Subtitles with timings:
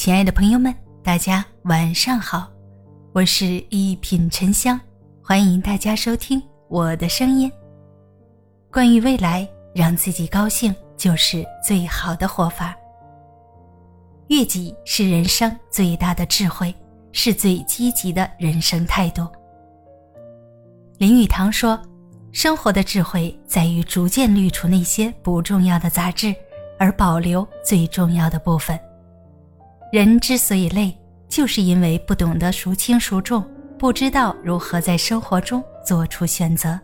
[0.00, 0.74] 亲爱的朋友们，
[1.04, 2.50] 大家晚上好，
[3.12, 4.80] 我是一品沉香，
[5.22, 7.52] 欢迎大家收听我的声音。
[8.72, 12.74] 关于未来，让自己高兴就是最好的活法。
[14.28, 16.74] 悦己是人生最大的智慧，
[17.12, 19.28] 是最积极的人生态度。
[20.96, 21.78] 林语堂说
[22.32, 26.34] ：“生活的智慧在于逐渐滤除那些不重要的杂质，
[26.78, 28.80] 而保留最重要的部分。
[29.92, 30.96] 人之所以累，
[31.28, 33.44] 就是因为不懂得孰轻孰重，
[33.76, 36.78] 不知道如何在生活中做出选择。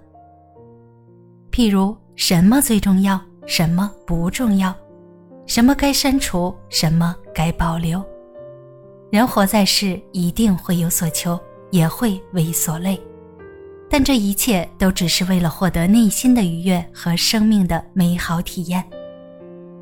[1.53, 4.75] 譬如，什么最重要，什么不重要，
[5.47, 8.05] 什么该删除，什么该保留。
[9.13, 11.39] 人活在世，一定会有所求，
[11.71, 13.01] 也会为所累。”
[13.89, 18.85] 但这一切都只是为了获得内心的愉悦和生命的美好体验。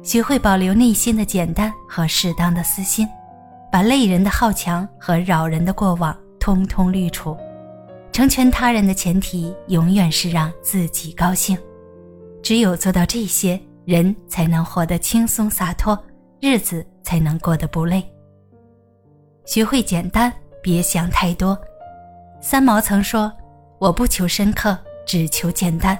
[0.02, 3.09] 学会保留内心的简单和适当的私心，
[3.71, 7.36] 把累人的好强和扰人的过往通通滤除。
[8.11, 11.56] 成全他人的前提，永远是让自己高兴。
[12.42, 15.97] 只有做到这些，人才能活得轻松洒脱，
[16.41, 18.05] 日子才能过得不累。
[19.45, 21.56] 学会简单，别想太多。
[22.41, 23.33] 三毛曾说。
[23.79, 25.98] 我不求深刻，只求简单。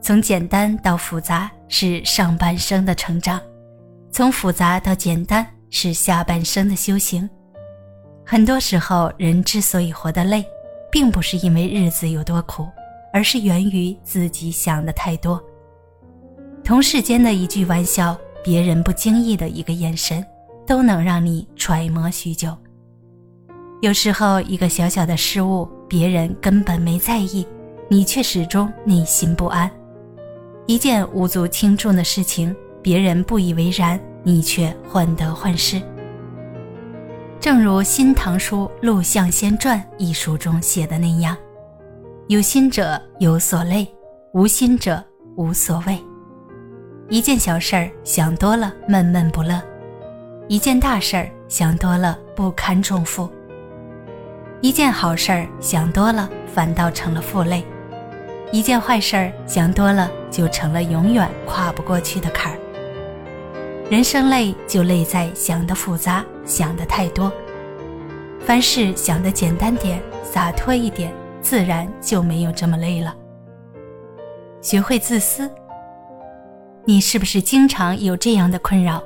[0.00, 3.40] 从简单到复杂是上半生的成长，
[4.12, 7.28] 从复杂到简单是下半生的修行。
[8.26, 10.44] 很多时候，人之所以活得累，
[10.90, 12.66] 并不是因为日子有多苦，
[13.12, 15.42] 而是源于自己想的太多。
[16.62, 20.24] 同事间的一句玩笑，别人不经意的一个眼神，
[20.66, 22.56] 都能让你揣摩许久。
[23.80, 25.68] 有时候，一个小小的失误。
[25.88, 27.44] 别人根本没在意，
[27.88, 29.68] 你却始终内心不安。
[30.66, 35.80] 一件无足轻重的事情，别人不以为然，你却患得患失。
[37.38, 41.36] 正如《新唐书·陆象先传》一书中写的那样
[42.28, 43.88] ：“有心者有所累，
[44.34, 45.02] 无心者
[45.36, 45.98] 无所谓。”
[47.08, 49.60] 一件小事儿想多了闷闷不乐，
[50.48, 53.28] 一件大事儿想多了不堪重负。
[54.60, 57.64] 一件好事儿想多了，反倒成了负累；
[58.52, 62.59] 一件坏事儿想多了，就成了永远跨不过去的坎儿。
[63.90, 67.30] 人生累就累在想的复杂，想的太多。
[68.38, 71.12] 凡事想的简单点，洒脱一点，
[71.42, 73.12] 自然就没有这么累了。
[74.62, 75.50] 学会自私。
[76.84, 79.02] 你是不是经常有这样的困扰？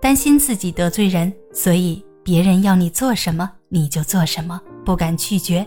[0.00, 4.58] 担心自己得罪人，所以别人要你做什么你就做什么。
[4.82, 5.66] 不敢拒绝，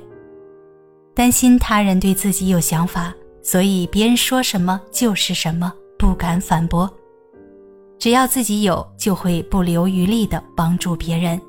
[1.13, 6.91] 担心他人对自己有想法，所以别人说什么就是什么，不敢反驳。
[7.99, 11.39] 只要自己有，就会不留余力的帮助别人，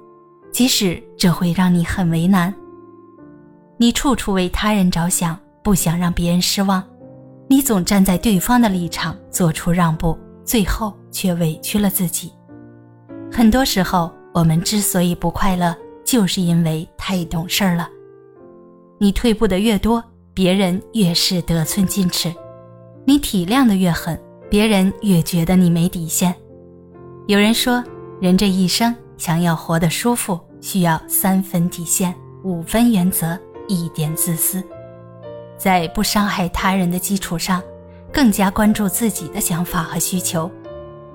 [0.52, 2.52] 即使这会让你很为难。
[3.78, 6.82] 你处处为他人着想，不想让别人失望，
[7.48, 12.32] 你总站在对方的立场做出让步，最后却委屈了自己。
[13.32, 15.74] 很多时候，我们之所以不快乐。
[16.02, 17.88] 就是因为太懂事儿了，
[18.98, 20.02] 你退步的越多，
[20.34, 22.32] 别人越是得寸进尺；
[23.04, 26.34] 你体谅的越狠，别人越觉得你没底线。
[27.26, 27.82] 有人说，
[28.20, 33.38] 人这一生想要活得舒服，需要三分底线，五分原则，
[33.68, 34.62] 一点自私，
[35.56, 37.62] 在不伤害他人的基础上，
[38.12, 40.50] 更加关注自己的想法和需求，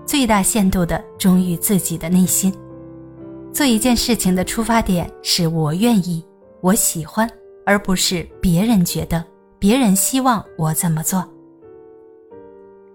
[0.06, 2.54] 最大限度的忠于自己的内心。
[3.52, 6.24] 做一件事情的出发点是我愿意，
[6.62, 7.30] 我喜欢，
[7.66, 9.24] 而不是别人觉得，
[9.60, 11.28] 别人希望我怎么做。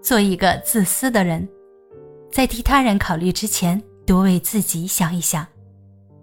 [0.01, 1.47] 做一个自私的人，
[2.31, 5.45] 在替他人考虑之前，多为自己想一想。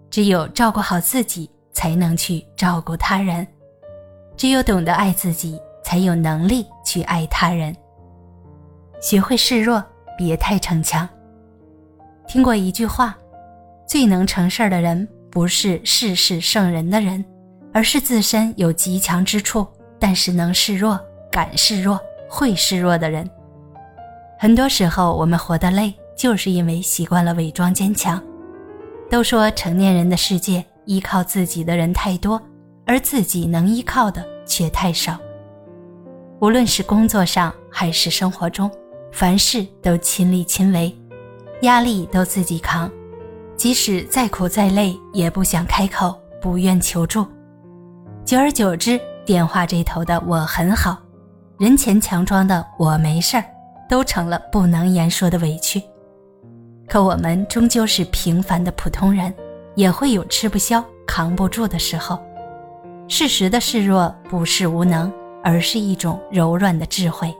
[0.09, 3.45] 只有照顾好自己，才能去照顾他人；
[4.35, 7.75] 只有懂得爱自己，才有能力去爱他人。
[8.99, 9.83] 学会示弱，
[10.17, 11.07] 别太逞强。
[12.27, 13.15] 听过一句话。
[13.87, 17.25] 最能成事儿的人，不是事事胜人的人，
[17.73, 19.65] 而是自身有极强之处，
[19.97, 20.99] 但是能示弱、
[21.31, 23.27] 敢示弱、会示弱的人。
[24.41, 28.23] 很多时候，我们活得累，就是因为习惯了伪装坚强。
[29.09, 32.41] 都说成年人的世界，依靠自己的人太多，
[32.85, 35.17] 而自己能依靠的却太少。
[36.39, 38.71] 无论是工作上还是生活中，
[39.11, 40.97] 凡事都亲力亲为，
[41.63, 42.89] 压力都自己扛。
[43.57, 47.27] 即使再苦再累，也不想开口，不愿求助。
[48.23, 50.97] 久而久之，电话这头的我很好，
[51.57, 53.43] 人前强装的我没事儿，
[53.89, 55.83] 都成了不能言说的委屈。
[56.87, 59.33] 可我们终究是平凡的普通人，
[59.75, 62.17] 也会有吃不消、扛不住的时候。
[63.07, 65.11] 适时的示弱不是无能，
[65.43, 67.35] 而是一种柔软的智慧。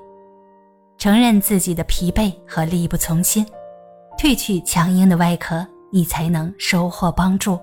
[0.97, 3.45] 承认自己的疲惫和力不从心，
[4.17, 7.57] 褪去强硬的外壳，你才能收获帮助。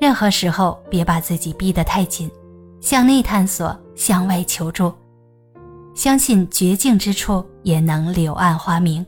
[0.00, 2.30] 任何时候，别把自己逼得太紧，
[2.80, 4.92] 向内探索，向外求助。
[5.98, 9.04] 相信绝境之处也能柳暗花明。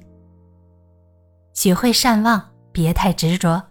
[1.54, 3.62] 学会善忘，别太执着。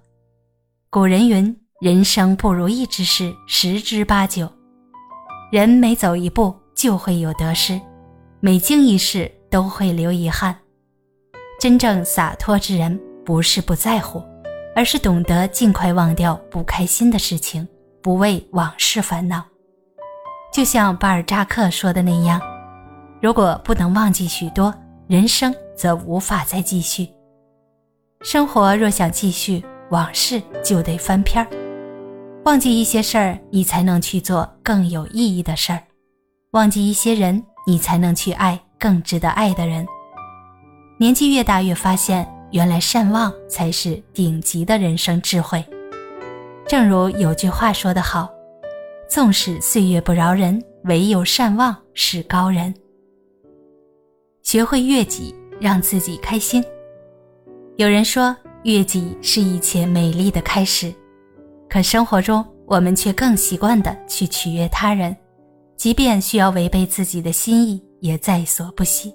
[0.90, 4.50] 古人云：“人生不如意之事十之八九。”
[5.52, 7.78] 人每走一步就会有得失，
[8.40, 10.58] 每经一事都会留遗憾。
[11.60, 14.24] 真正洒脱之人，不是不在乎。
[14.74, 17.68] 而是懂得尽快忘掉不开心的事情，
[18.02, 19.44] 不为往事烦恼。
[20.54, 22.40] 就像巴尔扎克说的那样
[23.22, 24.74] ：“如果不能忘记许多，
[25.08, 27.08] 人生则无法再继续。
[28.22, 31.50] 生活若想继续，往事就得翻篇儿。
[32.46, 35.80] 忘记一些事儿，你才能去做更有意义的事儿；
[36.52, 39.86] 忘记一些人，你才能去爱更值得爱的人。
[40.98, 45.64] 年纪越大，越发现。”原来善忘才是顶级的人生智慧。
[46.68, 48.28] 正如有句话说得好
[49.08, 52.74] ：“纵使岁月不饶人，唯有善忘是高人。”
[54.50, 56.64] 学会悦己，让自己开心。
[57.78, 60.92] 有人说，悦己是一切美丽的开始。
[61.70, 65.16] 可生活中，我们却更习惯的去取悦他人，
[65.78, 69.14] 即便需要违背自己的心意，也在所不惜。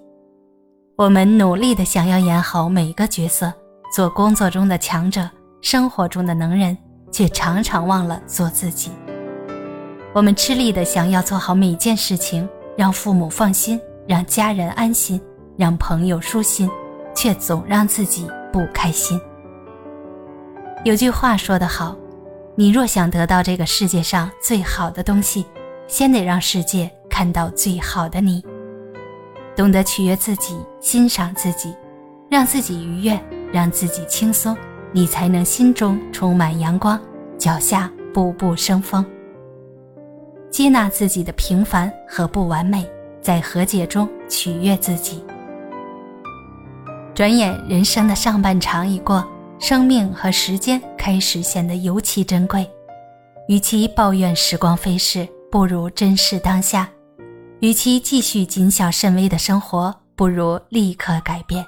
[0.96, 3.52] 我们努力的想要演好每个角色，
[3.92, 5.28] 做工作中的强者，
[5.60, 6.78] 生活中的能人，
[7.10, 8.92] 却常常忘了做自己。
[10.14, 15.20] 我们吃力的想要做好每件事情，让父母放心，让家人安心，
[15.56, 16.70] 让朋友舒心，
[17.14, 19.20] 却总让自己不开心。
[20.84, 21.96] 有句话说得好
[22.54, 25.46] ：“你若想得到这个世界上最好的东西，
[25.86, 28.44] 先得让世界看到最好的你。”
[29.56, 31.74] 懂得取悦自己，欣赏自己，
[32.28, 33.18] 让自己愉悦，
[33.52, 34.56] 让自己轻松，
[34.92, 37.00] 你才能心中充满阳光，
[37.38, 39.04] 脚下步步生风。
[40.50, 42.84] 接纳自己的平凡和不完美，
[43.24, 45.24] 在和解中取悦自己。
[47.14, 49.26] 转眼人生的上半场已过，
[49.58, 52.68] 生命和时间开始显得尤其珍贵。
[53.48, 56.86] 与其抱怨时光飞逝，不如珍视当下。
[57.60, 61.64] 与其继续谨小慎微的生活，不如立刻改变。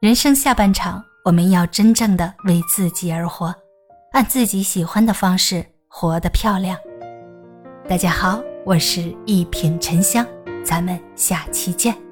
[0.00, 3.52] 人生下半场，我们要真正的为自己而活，
[4.12, 6.78] 按自己喜欢的方式活得漂亮。
[7.88, 10.24] 大家好，我是一品沉香，
[10.64, 12.11] 咱们下期见。